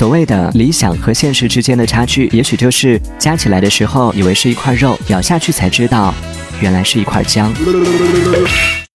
[0.00, 6.14] 所谓的理想和现实之间的差距也许就是夹起来的时候以为是一块肉咬下去才知道
[6.62, 7.52] 原来是一块姜。